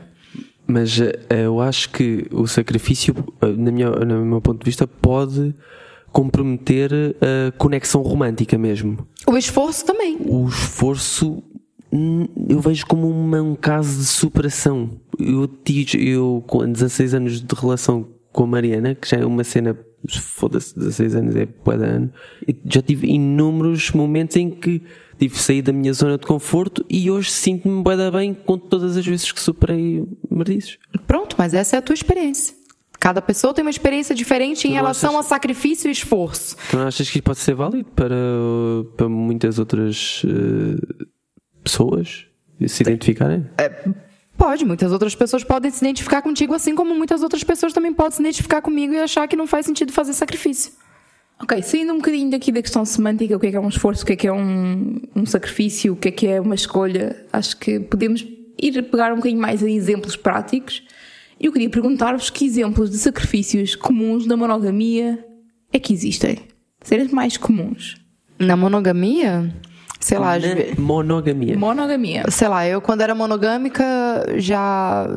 [0.67, 4.85] Mas eh, eu acho que o sacrifício, eh, na minha, no meu ponto de vista,
[4.85, 5.55] pode
[6.11, 6.91] comprometer
[7.21, 9.07] a conexão romântica mesmo.
[9.27, 10.17] O esforço também.
[10.25, 11.43] O esforço
[11.91, 14.91] Hum, eu vejo como uma, um caso de superação.
[15.19, 15.49] Eu,
[15.97, 20.77] eu, com 16 anos de relação com a Mariana, que já é uma cena, foda-se,
[20.77, 22.11] 16 anos é cada ano,
[22.65, 24.81] já tive inúmeros momentos em que
[25.17, 29.05] tive que sair da minha zona de conforto e hoje sinto-me bem com todas as
[29.05, 30.77] vezes que superei merdizes.
[31.07, 32.58] Pronto, mas essa é a tua experiência.
[32.99, 35.27] Cada pessoa tem uma experiência diferente tu em relação achas...
[35.27, 36.57] a sacrifício e esforço.
[36.69, 38.15] Tu não achas que pode ser válido para,
[38.97, 41.07] para muitas outras uh,
[41.63, 42.25] pessoas
[42.67, 43.47] se identificarem?
[43.57, 43.69] É,
[44.37, 48.11] pode, muitas outras pessoas podem se identificar contigo, assim como muitas outras pessoas também podem
[48.11, 50.73] se identificar comigo e achar que não faz sentido fazer sacrifício.
[51.41, 54.03] Ok, saindo um bocadinho daqui da questão semântica, o que é que é um esforço,
[54.03, 57.25] o que é que é um, um sacrifício, o que é que é uma escolha,
[57.31, 58.27] acho que podemos
[58.61, 60.83] ir pegar um bocadinho mais em exemplos práticos.
[61.39, 65.23] E eu queria perguntar-vos que exemplos de sacrifícios comuns na monogamia
[65.71, 66.37] é que existem.
[66.81, 67.95] Serem mais comuns.
[68.37, 69.53] Na monogamia?
[69.99, 71.57] Sei lá, Na monogamia.
[71.57, 72.23] Monogamia.
[72.29, 73.85] sei lá, eu quando era monogâmica
[74.37, 75.07] já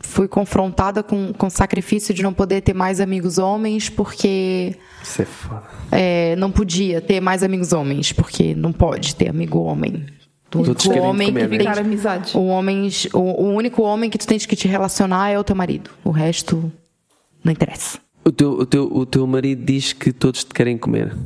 [0.00, 5.22] fui confrontada com, com o sacrifício de não poder ter mais amigos homens porque Isso
[5.22, 5.62] é foda.
[5.90, 10.06] é, não podia ter mais amigos homens, porque não pode ter amigo homem.
[10.54, 11.58] O Todos único querem homem comer, que né?
[11.58, 12.34] tem, Ficar amizades.
[12.34, 15.56] o, homens, o, o único homem que tu tens que te relacionar é o teu
[15.56, 15.90] marido.
[16.04, 16.70] O resto
[17.42, 17.98] não interessa.
[18.24, 21.16] O teu, o, teu, o teu marido diz que todos te querem comer.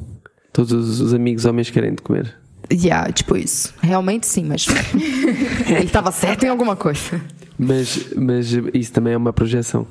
[0.53, 2.35] Todos os, os amigos homens querem te comer.
[2.73, 3.75] Yeah, tipo isso.
[3.81, 4.67] Realmente sim, mas
[5.69, 7.21] ele estava certo em alguma coisa.
[7.59, 9.87] Mas, mas isso também é uma projeção.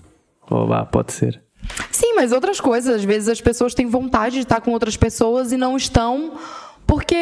[0.50, 1.42] Ou vá, pode ser.
[1.92, 2.96] Sim, mas outras coisas.
[2.96, 6.34] Às vezes as pessoas têm vontade de estar com outras pessoas e não estão
[6.88, 7.16] porque,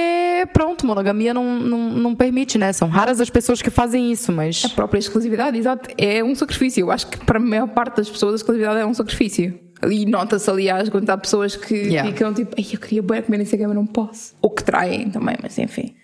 [0.53, 2.73] pronto, monogamia não, não, não permite, né?
[2.73, 4.63] São raras as pessoas que fazem isso, mas.
[4.65, 6.81] A própria exclusividade, exato, é um sacrifício.
[6.81, 9.57] Eu acho que para a maior parte das pessoas a exclusividade é um sacrifício.
[9.89, 12.09] E nota-se, aliás, quando há pessoas que Yeah.
[12.09, 14.33] ficam tipo, Ai, eu queria bem comer nesse mas não posso.
[14.41, 15.95] Ou que traem também, mas enfim.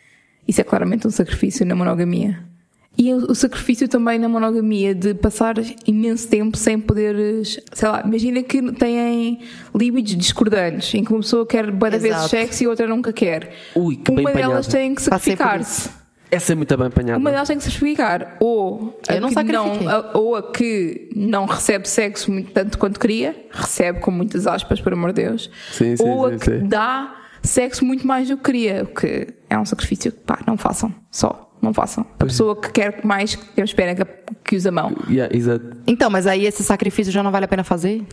[0.48, 2.49] Isso é claramente um sacrifício na monogamia.
[3.02, 5.56] E o sacrifício também na monogamia de passar
[5.88, 9.40] imenso tempo sem poderes, sei lá, imagina que têm
[9.74, 13.54] líbidos discordantes, em que uma pessoa quer de vezes sexo e outra nunca quer.
[13.74, 15.90] Ui, que bem uma delas tem que sacrificar-se.
[16.30, 17.18] Essa é muito bem apanhada.
[17.18, 19.88] Uma delas tem que sacrificar ou a Eu não que sacrifiquei.
[19.88, 24.82] a- ou a que não recebe sexo muito tanto quanto queria, recebe com muitas aspas,
[24.82, 26.68] por amor de Deus, Sim, sim, ou a sim, que sim.
[26.68, 30.12] dá sexo muito mais do que queria, o que é um sacrifício.
[30.12, 32.06] Pá, não façam, só, não façam.
[32.20, 34.06] A pessoa que quer mais, que espera que,
[34.44, 34.96] que use a mão.
[35.10, 35.66] Yeah, exato.
[35.88, 38.06] Então, mas aí esse sacrifício já não vale a pena fazer?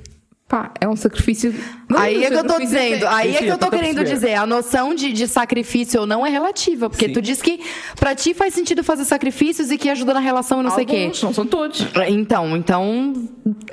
[0.49, 1.53] Pá, é um sacrifício.
[1.91, 4.35] Não, aí é que eu tô dizendo, é- aí é que eu tô querendo dizer.
[4.35, 6.89] A noção de, de sacrifício ou não é relativa.
[6.89, 7.13] Porque Sim.
[7.15, 7.59] tu diz que
[7.99, 10.87] pra ti faz sentido fazer sacrifícios e que ajuda na relação e não sei o
[10.87, 10.97] quê.
[10.99, 11.85] Alguns, não são todos.
[12.09, 13.13] Então, então,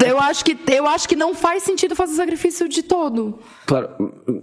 [0.03, 3.37] eu acho que eu acho que não faz sentido fazer sacrifício de todo.
[3.67, 3.89] Claro,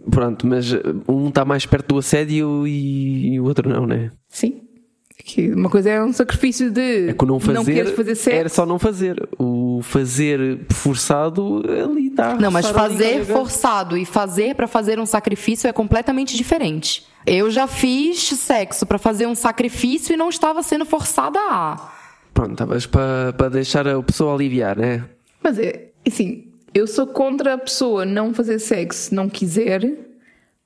[0.08, 0.66] pronto, mas
[1.08, 4.12] um está mais perto do assédio e, e o outro não, né?
[4.28, 4.62] Sim.
[5.34, 8.38] Que uma coisa é um sacrifício de É que o não fazer, queres fazer sexo.
[8.38, 9.28] era só não fazer.
[9.38, 12.34] O fazer forçado ali está.
[12.34, 17.06] Não, mas fazer forçado e fazer pra fazer um sacrifício é completamente diferente.
[17.26, 21.92] Eu já fiz sexo pra fazer um sacrifício e não estava sendo forçada a.
[22.34, 25.04] Pronto, estavas para para deixar a pessoa aliviar, né?
[25.42, 29.90] Mas é, assim, eu sou contra a pessoa não fazer sexo se não quiser,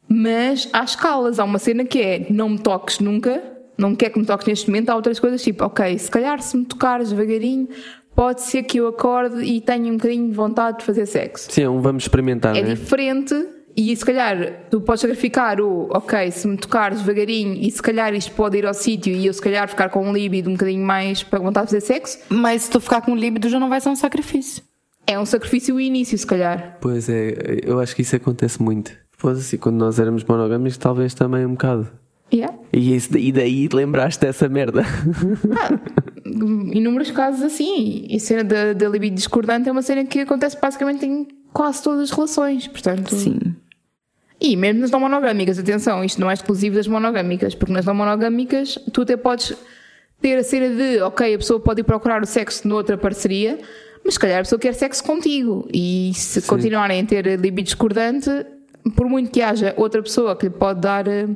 [0.09, 1.39] mas há escalas.
[1.39, 3.43] Há uma cena que é não me toques nunca,
[3.77, 4.91] não quer que me toques neste momento.
[4.91, 7.69] Há outras coisas tipo, ok, se calhar se me tocares devagarinho,
[8.15, 11.51] pode ser que eu acorde e tenha um bocadinho de vontade de fazer sexo.
[11.51, 12.75] Sim, é um vamos experimentar, É né?
[12.75, 13.35] diferente.
[13.77, 18.15] E se calhar tu podes sacrificar o ok, se me tocares devagarinho e se calhar
[18.15, 20.87] isto pode ir ao sítio e eu se calhar ficar com um líbido um bocadinho
[20.87, 23.81] mais para vontade de fazer sexo, Mas se tu ficar com líbido já não vai
[23.81, 24.63] ser um sacrifício.
[25.09, 26.79] é um sacrifício o início, se calhar.
[26.81, 27.35] Pois é,
[27.65, 28.93] eu acho que isso acontece muito.
[29.19, 31.89] Pois assim, quando nós éramos monogâmicos, talvez também um bocado.
[32.33, 32.57] Yeah.
[32.73, 34.83] E, e daí lembraste dessa merda.
[36.25, 38.07] inúmeros casos assim.
[38.09, 41.83] E a cena da, da libido discordante é uma cena que acontece basicamente em quase
[41.83, 42.67] todas as relações.
[42.67, 43.39] Portanto, Sim.
[44.41, 47.95] E mesmo nas não monogâmicas, atenção, isto não é exclusivo das monogâmicas, porque nas não
[47.95, 49.57] monogâmicas tu até podes
[50.21, 53.59] ter a cena de, ok, a pessoa pode ir procurar o sexo noutra parceria,
[54.05, 55.69] mas se calhar a pessoa quer sexo contigo.
[55.73, 58.29] E se continuarem a ter libido discordante,
[58.97, 61.29] por muito que haja outra pessoa que lhe pode dar eh,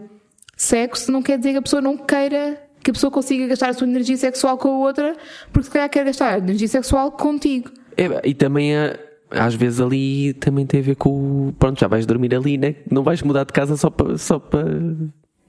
[0.59, 3.73] sexo, não quer dizer que a pessoa não queira que a pessoa consiga gastar a
[3.75, 5.17] sua energia sexual com a outra,
[5.53, 7.71] porque se calhar quer gastar a energia sexual contigo.
[7.97, 8.97] É, e também há-
[9.31, 11.11] às vezes ali também tem a ver com
[11.49, 11.55] o.
[11.59, 12.77] Pronto, já vais dormir ali, né?
[12.91, 14.17] Não vais mudar de casa só para.
[14.19, 14.65] Só para...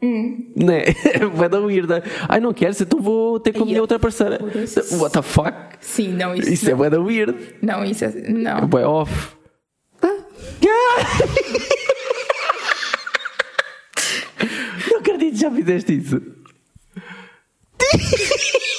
[0.01, 0.83] Né?
[1.35, 1.87] Vai dar weird.
[2.27, 4.39] Ai, não queres, então vou ter com a minha outra parceira.
[4.97, 5.53] What the fuck?
[5.81, 6.77] Sim, não, isso, Isso é não.
[6.77, 7.35] bué da weird.
[7.61, 8.11] Não, isso é.
[8.29, 8.65] Não.
[8.67, 9.35] Bué off.
[10.01, 10.09] Não
[11.01, 11.88] acredito,
[15.39, 16.21] já fizeste isso.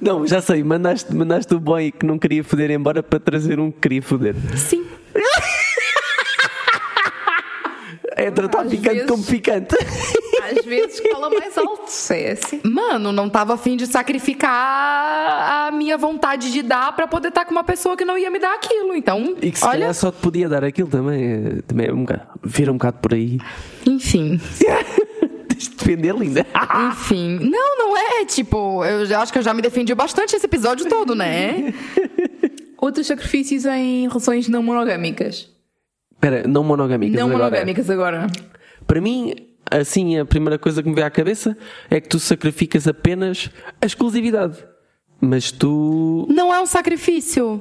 [0.00, 3.70] Não, já sei, mandaste, mandaste o boy que não queria foder embora para trazer um
[3.72, 4.34] que queria foder.
[4.56, 4.86] Sim.
[8.16, 9.74] É tratar Às picante vezes- como picante.
[10.58, 11.82] Às vezes fala mais alto,
[12.12, 12.60] é assim.
[12.64, 17.52] Mano, não tava afim de sacrificar a minha vontade de dar pra poder estar com
[17.52, 18.94] uma pessoa que não ia me dar aquilo.
[18.94, 21.24] Então, E que se olha, calhar só te podia dar aquilo também.
[21.58, 22.22] é- Também é um bocado.
[22.44, 23.38] Vira um bocado por aí.
[23.86, 24.40] enfim.
[25.76, 26.46] Defender, linda.
[26.90, 27.38] Enfim.
[27.50, 28.24] Não, não é.
[28.24, 31.74] Tipo, eu já- acho que eu já me defendi bastante esse episódio todo, né?
[32.78, 35.48] Outros sacrifícios em relações não monogâmicas.
[36.12, 37.44] Espera, não monogâmicas não agora.
[37.44, 38.26] monogâmicas agora.
[38.86, 39.34] Para mim,
[39.70, 41.56] assim, a primeira coisa que me vem à cabeça
[41.88, 44.58] é que tu sacrificas apenas a exclusividade.
[45.20, 46.26] Mas tu.
[46.30, 47.60] Não é um sacrifício.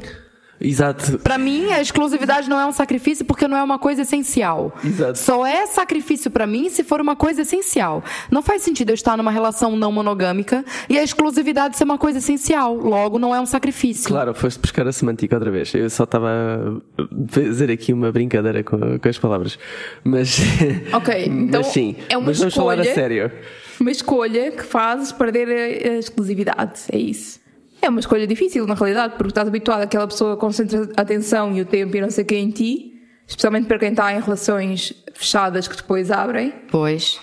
[0.62, 1.20] Exato.
[1.20, 4.74] Pra mim, a exclusividade não é um sacrifício porque não é uma coisa essencial.
[4.84, 5.18] Exato.
[5.18, 8.04] Só é sacrifício pra mim se for uma coisa essencial.
[8.30, 12.18] Não faz sentido eu estar numa relação não monogâmica e a exclusividade ser uma coisa
[12.20, 12.76] essencial.
[12.76, 14.08] Logo, não é um sacrifício.
[14.10, 15.74] Claro, foste buscar a semântica outra vez.
[15.74, 19.58] Eu só estava a fazer aqui uma brincadeira com, com as palavras.
[20.04, 20.40] Mas.
[20.92, 21.96] Ok, então mas sim.
[22.10, 22.96] é uma mas vamos falar a escolha.
[22.96, 23.32] sério.
[23.80, 25.48] Uma escolha que fazes perder
[25.88, 26.82] a exclusividade.
[26.92, 27.40] É isso.
[27.82, 31.56] É uma escolha difícil, na realidade, porque estás habituado àquela pessoa que concentra a atenção
[31.56, 32.94] e o tempo e não sei o que em ti,
[33.26, 37.20] especialmente para quem está em relações fechadas que depois abrem, Pois.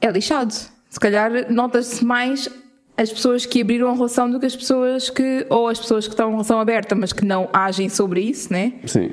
[0.00, 0.52] é lixado.
[0.88, 2.48] Se calhar nota-se mais
[2.96, 6.12] as pessoas que abriram a relação do que as pessoas que, ou as pessoas que
[6.12, 8.74] estão em relação aberta, mas que não agem sobre isso, né?
[8.86, 9.10] Sim.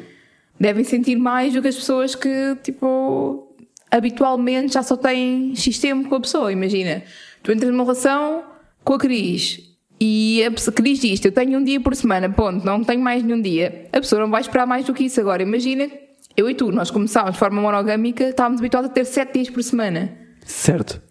[0.59, 3.47] devem sentir mais do que as pessoas que, tipo,
[3.89, 6.51] habitualmente já só têm X tempo com a pessoa.
[6.51, 7.01] Imagina,
[7.41, 8.43] tu entras numa relação
[8.83, 9.68] com a Cris
[9.99, 13.23] e a pessoa- Cris diz: Eu tenho um dia por semana, ponto, não tenho mais
[13.23, 13.87] nenhum dia.
[13.91, 15.19] A pessoa não vai esperar mais do que isso.
[15.19, 15.89] Agora, imagina,
[16.37, 19.61] eu e tu, nós começámos de forma monogâmica, estávamos habituados a ter sete dias por
[19.63, 20.11] semana.
[20.45, 21.01] Certo.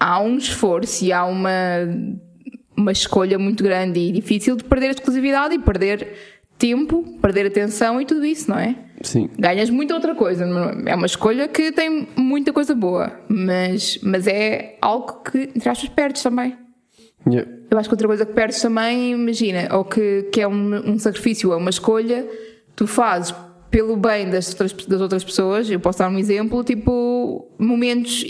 [0.00, 1.50] Há um esforço e há uma,
[2.76, 6.08] uma escolha muito grande e difícil de perder a exclusividade e perder
[6.56, 8.76] tempo, perder atenção e tudo isso, não é?
[9.02, 9.28] Sim.
[9.38, 10.44] Ganhas muita outra coisa.
[10.86, 15.88] É uma escolha que tem muita coisa boa, mas, mas é algo que, entre aspas,
[15.88, 16.56] perdes também.
[17.26, 17.50] Yeah.
[17.70, 20.98] Eu acho que outra coisa que perdes também, imagina, ou que, que é um, um
[20.98, 22.26] sacrifício, é uma escolha,
[22.74, 23.34] tu fazes
[23.70, 25.70] pelo bem das outras, das outras pessoas.
[25.70, 28.24] Eu posso dar um exemplo, tipo, momentos,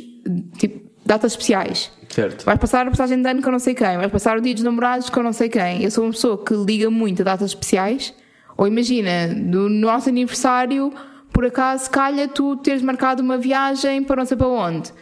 [0.59, 1.91] tipo, datas especiais.
[2.09, 2.45] Certo.
[2.45, 4.63] Vais passar a passagem de ano com não sei quem, vais passar o dia dos
[4.63, 5.85] namorados com não sei quem.
[5.85, 8.15] Eu sou uma pessoa que liga muito a datas especiais.
[8.57, 10.93] Ou imagina, do nosso aniversário,
[11.33, 14.93] por acaso calha tu teres marcado uma viagem para não sei para onde.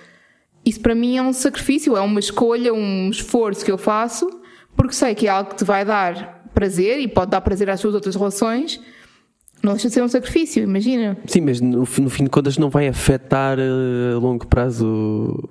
[0.67, 4.29] Isso para mim é um sacrifício, é uma escolha, um esforço que eu faço,
[4.77, 7.79] porque sei que é algo que te vai dar prazer e pode dar prazer às
[7.79, 8.81] suas outras relações.
[9.63, 11.17] Não deixa de ser um sacrifício, imagina.
[11.27, 15.49] Sim, mas no, no fim de contas não vai afetar eh, a longo prazo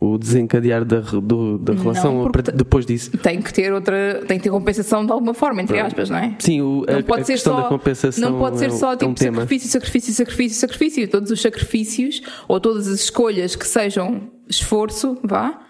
[0.00, 3.10] o, desencadear da, do- da Não, relação te- depois disso.
[3.18, 6.34] Tem que ter outra, tem que ter compensação de alguma forma, entre aspas, não é?
[6.38, 8.70] Sim, o, a, não pode a ser questão só, da compensação não pode ser é,
[8.70, 9.42] só é tipo um tema.
[9.42, 11.08] sacrifício, sacrifício, sacrifício, sacrifício.
[11.08, 15.60] Todos os sacrifícios ou todas as escolhas que sejam esforço, vá,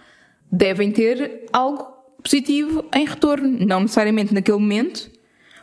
[0.51, 1.85] devem ter algo
[2.23, 5.11] positivo em retorno, não necessariamente naquele momento.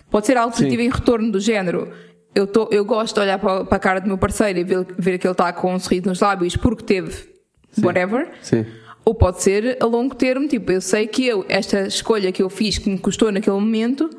[0.09, 1.89] Pode ser algo positivo em retorno do género.
[2.35, 4.85] Eu, tô, eu gosto de olhar para, para a cara do meu parceiro e ver,
[4.97, 7.36] ver que ele está com um sorriso nos lábios porque teve
[7.81, 8.27] whatever.
[8.41, 8.65] Sim.
[9.05, 12.49] Ou pode ser a longo termo, tipo, eu sei que eu, esta escolha que eu
[12.49, 14.09] fiz que me custou naquele momento,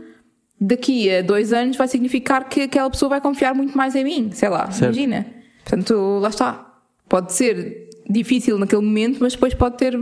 [0.60, 4.30] daqui a dois anos vai significar que aquela pessoa vai confiar muito mais em mim,
[4.32, 4.94] sei lá, Certo.
[4.94, 5.26] imagina.
[5.62, 6.74] Portanto, lá está.
[7.08, 9.98] Pode ser difícil naquele momento, mas depois pode ter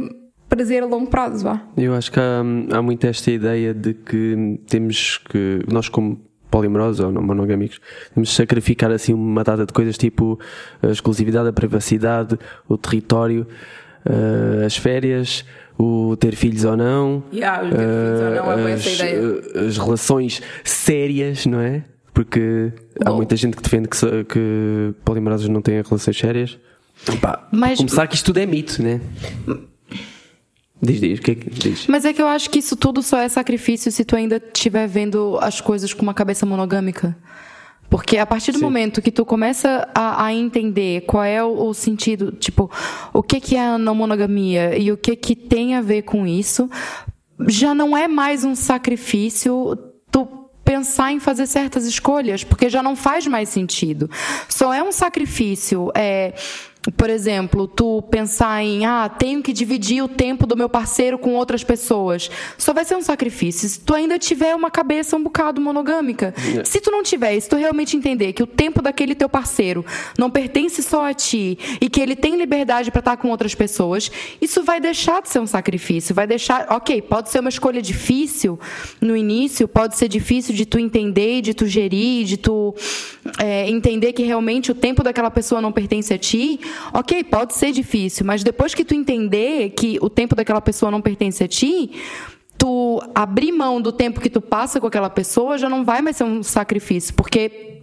[0.48, 1.66] prazer a longo prazo, vá.
[1.76, 2.40] Eu acho que há,
[2.72, 6.20] há muito esta ideia de que temos que, nós como
[6.56, 7.78] polimorosos ou não monogâmicos,
[8.14, 10.38] temos de sacrificar assim uma data de coisas tipo
[10.82, 13.46] a exclusividade, a privacidade, o território,
[14.04, 15.44] eh, as férias,
[15.78, 19.42] o ter filhos ou não, Yeah, ter filhos ou não, é boa as, ideia.
[19.54, 21.84] eh, as relações sérias, não é?
[22.14, 22.72] Porque
[23.04, 23.16] há Bom.
[23.16, 26.58] muita gente que defende que, que polimorosos não têm relações sérias.
[27.20, 29.00] Pá, Mas- começar que isto tudo é mito, né?
[30.80, 31.86] Diz, diz, o que é que diz?
[31.86, 34.86] Mas é que eu acho que isso tudo só é sacrifício se tu ainda estiver
[34.86, 37.16] vendo as coisas com uma cabeça monogâmica.
[37.88, 38.64] Porque a partir do Sim.
[38.64, 42.70] momento que tu começa a, a entender qual é o, o sentido, tipo,
[43.12, 46.26] o que que é a não monogamia e o que que tem a ver com
[46.26, 46.68] isso,
[47.46, 49.78] já não é mais um sacrifício
[50.10, 50.26] tu
[50.64, 54.10] pensar em fazer certas escolhas, porque já não faz mais sentido.
[54.48, 56.34] Só é um sacrifício, é,
[56.92, 61.34] por exemplo, tu pensar em, ah, tenho que dividir o tempo do meu parceiro com
[61.34, 62.30] outras pessoas.
[62.56, 66.34] Só vai ser um sacrifício se tu ainda tiver uma cabeça um bocado monogâmica.
[66.64, 69.84] Se tu não tiver, se tu realmente entender que o tempo daquele teu parceiro
[70.18, 74.10] não pertence só a ti e que ele tem liberdade para estar com outras pessoas,
[74.40, 78.58] isso vai deixar de ser um sacrifício, vai deixar, OK, pode ser uma escolha difícil
[79.00, 82.74] no início, pode ser difícil de tu entender, de tu gerir, de tu
[83.38, 86.60] é, entender que realmente o tempo daquela pessoa não pertence a ti,
[86.92, 91.00] ok, pode ser difícil, mas depois que tu entender que o tempo daquela pessoa não
[91.00, 91.90] pertence a ti,
[92.58, 96.16] tu abrir mão do tempo que tu passa com aquela pessoa já não vai mais
[96.16, 97.80] ser um sacrifício, porque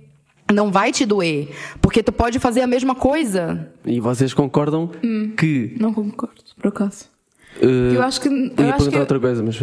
[0.51, 1.47] não vai te doer,
[1.81, 3.71] porque tu pode fazer a mesma coisa.
[3.85, 5.33] E vocês concordam Hum.
[5.37, 7.05] que Não concordo, por acaso.
[7.61, 8.27] Uh, Eu acho que.
[8.27, 9.59] eu ia acho perguntar que outra coisa, mas.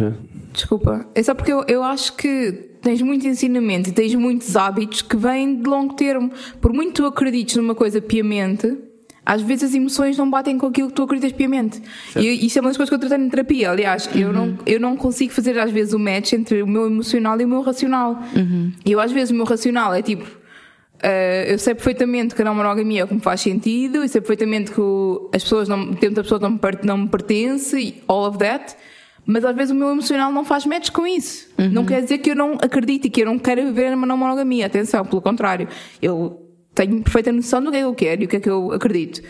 [0.53, 1.05] Desculpa.
[1.13, 5.15] É só porque eu, eu acho que tens muitos ensinamentos e tens muitos hábitos que
[5.17, 6.31] vêm de longo termo.
[6.61, 8.77] Por muito que tu acredites numa coisa piamente,
[9.25, 11.81] às vezes as emoções não batem com aquilo que tu acreditas piamente.
[12.15, 13.69] E isso é uma das coisas que eu tratei na terapia.
[13.71, 17.39] Aliás, eu, não, eu não consigo fazer às vezes o match entre o meu emocional
[17.39, 18.19] e o meu racional.
[18.85, 20.25] E eu às vezes o meu racional é tipo.
[21.03, 24.07] eh, eu sei perfeitamente que a não monogamia é o que me faz sentido, e
[24.07, 27.75] sei perfeitamente que o- as pessoas não, ter outra pessoa não me, não me pertence,
[27.79, 28.75] e all of that.
[29.25, 31.47] Mas às vezes o meu emocional não faz match com isso.
[31.57, 34.17] Não quer dizer que eu não acredite e que eu não quero viver uma não
[34.17, 34.65] monogamia.
[34.65, 35.67] Atenção, pelo contrário.
[36.01, 36.39] Eu
[36.73, 38.71] tenho perfeita noção do que é que eu quero e o que é que eu
[38.71, 39.21] acredito.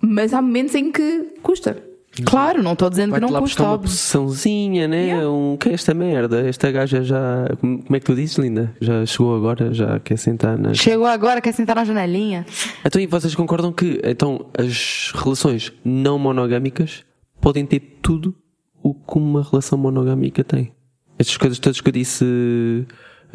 [0.00, 1.82] Mas há momentos em que custa.
[2.24, 3.90] Claro, não estou dizendo que não lá custa, uma óbvio.
[3.90, 5.26] possessãozinha, né?
[5.26, 6.46] Um, que é esta merda?
[6.48, 7.48] Esta gaja já.
[7.60, 8.72] Como é que tu dizes, Linda?
[8.80, 9.74] Já chegou agora?
[9.74, 10.74] Já quer sentar na.
[10.74, 12.46] Chegou agora, quer sentar na janelinha?
[12.84, 17.04] Então, e vocês concordam que então, as relações não monogâmicas
[17.40, 18.34] podem ter tudo
[18.80, 20.72] o que uma relação monogâmica tem?
[21.18, 22.86] Estas coisas todas que eu disse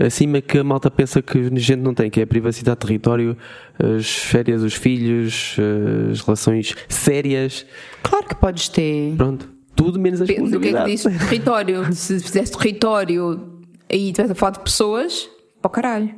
[0.05, 3.37] acima que a malta pensa que a gente não tem, que é a privacidade, território,
[3.97, 5.55] as férias, os filhos,
[6.11, 7.65] as relações sérias,
[8.03, 9.13] Claro que podes ter.
[9.17, 9.49] pronto.
[9.75, 11.19] Tudo menos a Depende do que é que exclusividade.
[11.19, 11.93] diz território.
[11.95, 13.59] Se fizesse território
[13.89, 15.29] aí estivesse a falar de pessoas,
[15.61, 16.15] para caralho.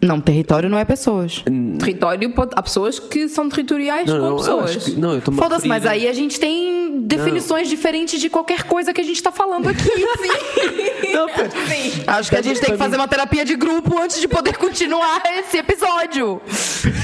[0.00, 1.42] Não, território não é pessoas.
[1.80, 4.76] Território, pode, há pessoas que são territoriais Não, com não, eu pessoas.
[4.76, 8.92] acho que- não, eu Foda-se, mas aí a gente tem definições diferentes de qualquer coisa
[8.92, 9.88] que a gente tá falando aqui.
[11.12, 11.50] Não, pera.
[12.06, 15.22] Acho que a gente tem que fazer uma terapia de grupo antes de poder continuar
[15.38, 16.40] esse episódio.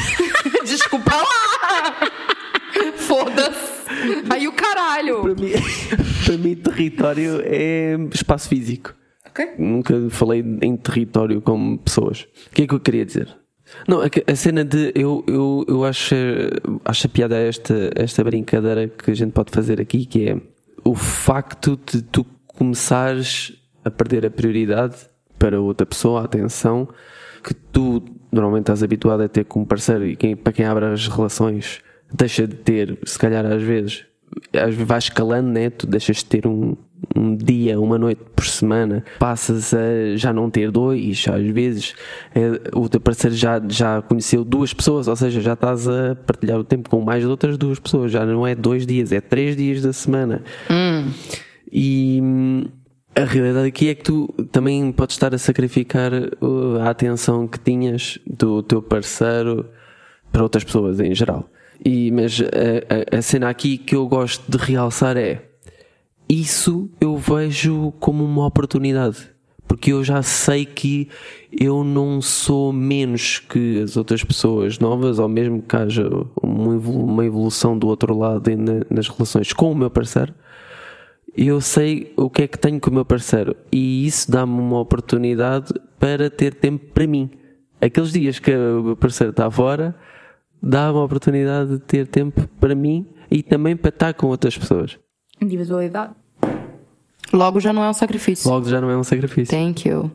[0.65, 1.97] Desculpa lá.
[2.97, 3.85] Foda-se.
[4.31, 5.23] Aí o caralho.
[5.23, 5.53] Para mim,
[6.27, 8.95] para mim, território é espaço físico.
[9.27, 9.55] Ok?
[9.59, 12.27] Nunca falei em território como pessoas.
[12.47, 13.29] O que é que eu queria dizer?
[13.87, 14.93] Não, a, a cena de.
[14.95, 16.15] Eu, eu, eu acho,
[16.85, 20.37] acho a piada esta, esta brincadeira que a gente pode fazer aqui, que é
[20.85, 23.53] o facto de tu começares
[23.85, 24.97] a perder a prioridade
[25.39, 26.89] para outra pessoa, a atenção,
[27.43, 31.07] que tu normalmente estás habituado a ter como parceiro e quem, para quem abre as
[31.09, 31.81] relações
[32.13, 34.07] deixa de ter, se calhar às vezes,
[34.53, 35.71] às vezes vai escalando, né?
[35.71, 36.77] Tu deixas de ter um,
[37.15, 41.95] um dia, uma noite por semana, passas a já não ter dois, às vezes
[42.35, 46.59] é, o teu parceiro já, já conheceu duas pessoas, ou seja, já estás a partilhar
[46.59, 49.57] o tempo com mais de outras duas pessoas, já não é dois dias, é três
[49.57, 50.43] dias da semana.
[51.73, 52.65] E hum,
[53.17, 57.59] a realidade aqui é que tu também podes estar a sacrificar uh, a atenção que
[57.59, 59.67] tinhas do teu parceiro
[60.33, 61.49] para outras pessoas em geral.
[61.85, 65.43] E, mas a, a- a cena aqui que eu gosto de realçar é
[66.29, 69.33] isso eu vejo como uma oportunidade.
[69.67, 71.09] Porque eu já sei que
[71.51, 76.09] eu não sou menos que as outras pessoas novas, ou mesmo que haja
[76.43, 80.35] uma evolu- uma evolução do outro lado na- nas relações com o meu parceiro,
[81.37, 84.79] eu sei o que é que tenho com o meu parceiro e isso dá-me uma
[84.79, 87.31] oportunidade para ter tempo para mim.
[87.81, 89.95] Aqueles dias que o meu parceiro está fora,
[90.63, 94.99] dá-me a oportunidade de ter tempo para mim e também para estar com outras pessoas.
[95.41, 96.13] Individualidade.
[97.33, 98.49] Logo já não é um sacrifício.
[98.51, 99.57] Logo já não é um sacrifício.
[99.57, 100.11] Thank you.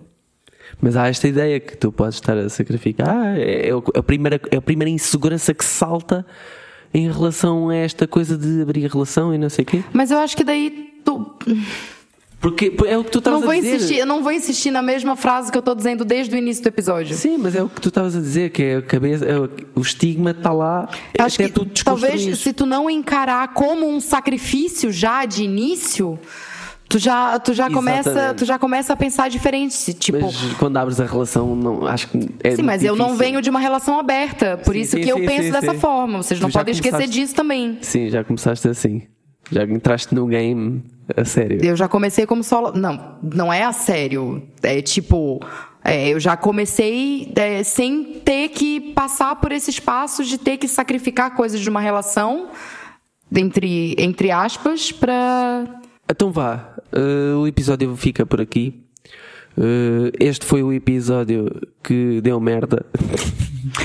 [0.81, 3.09] Mas há esta ideia que tu podes estar a sacrificar.
[3.09, 6.25] Ah, é, é o- a primeira, é a primeira insegurança que salta
[6.93, 9.83] em relação a esta coisa de abrir a relação e não sei o quê.
[9.91, 11.35] Mas eu acho que daí tu.
[12.39, 13.75] Porque é o que tu estavas a dizer.
[13.75, 16.63] insistir, eu não vou insistir na mesma frase que eu tô dizendo desde o início
[16.63, 17.15] do episódio.
[17.15, 19.49] Sim, mas é o que tu estavas a dizer, que é a cabeça, é o,
[19.75, 20.87] o estigma está lá
[21.19, 26.17] acho que tu talvez se tu não encarar como um sacrifício já de início,
[26.87, 30.99] tu já, tu já começa, tu já começa a pensar diferente, tipo, Mas quando abres
[30.99, 33.25] a relação, não, acho que é Sim, mas eu não difícil.
[33.25, 36.23] venho de uma relação aberta, por Sim, isso sim, que eu sim, penso dessa forma.
[36.23, 37.77] Vocês não podem esquecer disso também.
[37.81, 39.03] Sim, já começaste assim.
[39.51, 40.83] Já entraste no game
[41.15, 41.63] a sério.
[41.63, 42.71] Eu já comecei como solo.
[42.73, 44.43] Não, não é a sério.
[44.61, 45.39] É tipo.
[45.83, 50.67] é, eu já comecei é, sem ter que passar por esses passos de ter que
[50.67, 52.49] sacrificar coisas de uma relação,
[53.35, 55.65] entre, entre aspas, pra.
[56.09, 58.78] Então vá, eh, o episódio fica por aqui.
[59.61, 61.49] Eh, este foi o episódio
[61.83, 62.85] que deu merda.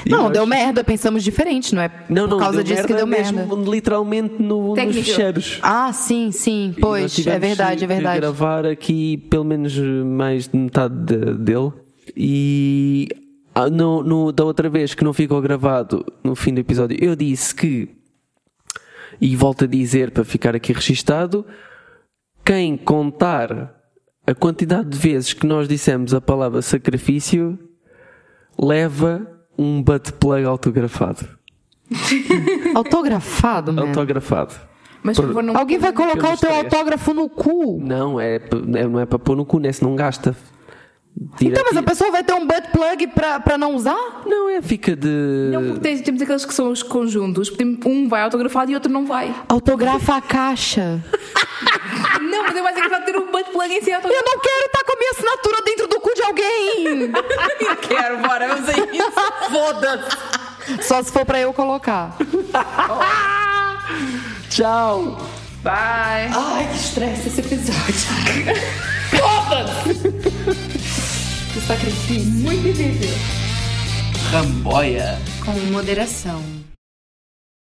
[0.08, 3.38] Não, deu merda, pensamos diferente, não é Não, não, por causa disso que deu mesmo,
[3.38, 3.70] merda.
[3.70, 5.58] literalmente no, nos fecheiros.
[5.62, 8.20] Ah, sim, sim, pois, é verdade, é que verdade.
[8.20, 11.72] gravar aqui pelo menos mais de metade de- dele.
[12.16, 13.08] E
[13.54, 17.16] ah, no, no- da outra vez que não ficou gravado no fim do episódio, eu
[17.16, 17.88] disse que,
[19.20, 21.44] e volto a dizer para ficar aqui registado,
[22.44, 23.73] quem contar
[24.26, 27.58] a quantidade de vezes que nós dissemos a palavra sacrifício
[28.58, 29.26] leva
[29.58, 31.26] um butt plug autografado.
[32.74, 33.88] Autografado, mano.
[33.88, 34.54] Autografado.
[35.02, 37.78] Mas por Alguém vai colocar o teu autógrafo no cu.
[37.78, 39.70] Não, é, é- não é para pôr no cu, né?
[39.70, 40.34] Se não gasta.
[41.40, 44.22] Então, mas a pessoa vai ter um butt plug pra, pra não usar?
[44.26, 45.50] Não, é, fica de.
[45.52, 48.90] Não, porque tens- temos aqueles que são os conjuntos, porque um vai autografado e outro
[48.92, 49.34] não vai.
[49.48, 51.00] Autografa a caixa.
[52.20, 54.30] Não, mas é mais engraçado ter um butt plug em si Eu autografado.
[54.34, 57.12] não quero estar com a minha assinatura dentro do cu de alguém.
[57.68, 59.12] Eu quero, bora, vamos a isso.
[59.50, 60.82] Foda-se.
[60.86, 62.16] Só se for pra eu colocar.
[64.50, 65.18] Tchau!
[65.62, 66.30] Bye.
[66.34, 67.94] Ai, que estresse esse episódio.
[69.10, 70.63] Foda-se.
[71.54, 72.32] Que sacrifício.
[74.32, 75.20] Ramboia!
[75.44, 76.53] Com moderação.